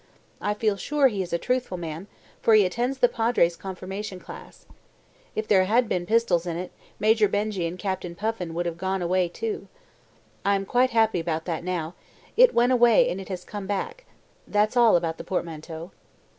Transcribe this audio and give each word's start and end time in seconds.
I 0.41 0.55
feel 0.55 0.77
sure 0.77 1.09
he 1.09 1.21
is 1.21 1.31
a 1.31 1.37
truthful 1.37 1.77
man, 1.77 2.07
for 2.41 2.55
he 2.55 2.65
attends 2.65 2.97
the 2.97 3.07
Padre's 3.07 3.55
confirmation 3.55 4.19
class. 4.19 4.65
If 5.35 5.47
there 5.47 5.65
had 5.65 5.87
been 5.87 6.07
pistol's 6.07 6.47
in 6.47 6.57
it, 6.57 6.71
Major 6.99 7.27
Benjy 7.29 7.67
and 7.67 7.77
Captain 7.77 8.15
Puffin 8.15 8.55
would 8.55 8.65
have 8.65 8.79
gone 8.79 9.03
away 9.03 9.29
too. 9.29 9.67
I 10.43 10.55
am 10.55 10.65
quite 10.65 10.89
happy 10.89 11.19
about 11.19 11.45
that 11.45 11.63
now. 11.63 11.93
It 12.35 12.51
went 12.51 12.71
away 12.71 13.09
and 13.11 13.21
it 13.21 13.29
has 13.29 13.43
come 13.43 13.67
back. 13.67 14.05
That's 14.47 14.75
all 14.75 14.95
about 14.95 15.19
the 15.19 15.23
portmanteau." 15.23 15.91